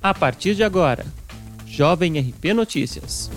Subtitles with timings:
[0.00, 1.04] A partir de agora,
[1.66, 3.28] Jovem RP Notícias.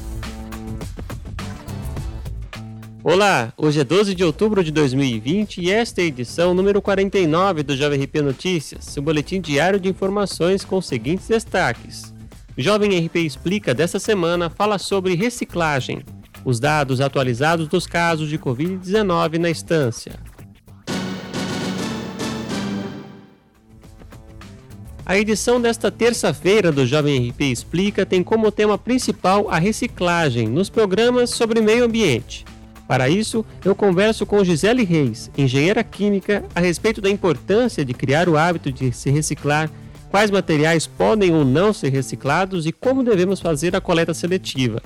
[3.03, 7.63] Olá, hoje é 12 de outubro de 2020 e esta é a edição número 49
[7.63, 12.13] do Jovem RP Notícias, seu boletim diário de informações com os seguintes destaques.
[12.55, 16.03] Jovem RP Explica desta semana fala sobre reciclagem,
[16.45, 20.19] os dados atualizados dos casos de Covid-19 na estância.
[25.11, 30.69] A edição desta terça-feira do Jovem RP Explica tem como tema principal a reciclagem nos
[30.69, 32.45] programas sobre meio ambiente.
[32.87, 38.29] Para isso, eu converso com Gisele Reis, engenheira química, a respeito da importância de criar
[38.29, 39.69] o hábito de se reciclar,
[40.09, 44.81] quais materiais podem ou não ser reciclados e como devemos fazer a coleta seletiva.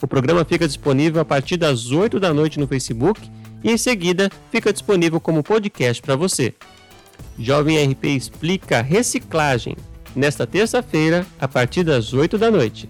[0.00, 3.20] O programa fica disponível a partir das 8 da noite no Facebook
[3.62, 6.54] e em seguida fica disponível como podcast para você.
[7.38, 9.76] Jovem RP explica reciclagem
[10.14, 12.88] nesta terça-feira a partir das 8 da noite.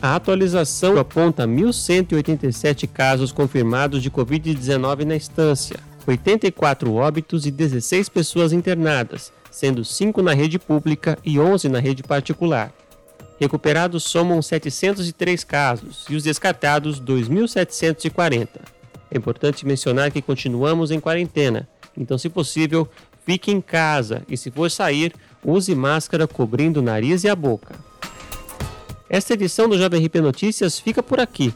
[0.00, 8.52] A atualização aponta 1.187 casos confirmados de Covid-19 na estância, 84 óbitos e 16 pessoas
[8.52, 12.72] internadas, sendo 5 na rede pública e 11 na rede particular.
[13.40, 18.75] Recuperados somam 703 casos e os descartados 2.740.
[19.10, 22.88] É importante mencionar que continuamos em quarentena, então, se possível,
[23.24, 27.74] fique em casa e, se for sair, use máscara cobrindo o nariz e a boca.
[29.08, 31.54] Esta edição do Jovem RP Notícias fica por aqui.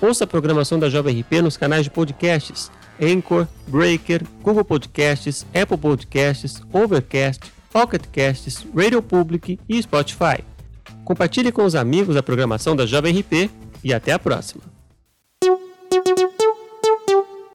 [0.00, 5.76] Ouça a programação da Jovem RP nos canais de podcasts Anchor, Breaker, Google Podcasts, Apple
[5.76, 10.44] Podcasts, Overcast, Pocket Casts, Radio Public e Spotify.
[11.04, 13.50] Compartilhe com os amigos a programação da Jovem RP
[13.82, 14.73] e até a próxima.